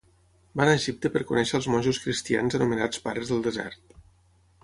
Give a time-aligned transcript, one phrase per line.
[0.59, 3.97] Va anar a Egipte per conèixer als monjos cristians anomenats pares del desert.